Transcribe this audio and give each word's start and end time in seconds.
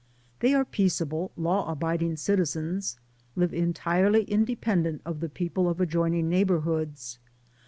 They 0.39 0.55
are 0.55 0.65
peaceable, 0.65 1.29
law 1.37 1.71
abiding 1.71 2.15
citizens, 2.15 2.97
live 3.35 3.53
entirely 3.53 4.23
independent 4.23 5.03
of 5.05 5.19
the 5.19 5.29
people 5.29 5.69
of 5.69 5.79
ad 5.79 5.89
joining 5.91 6.27
neighborhoods. 6.27 7.19